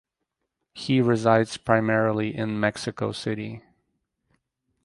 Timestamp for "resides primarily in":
0.99-2.59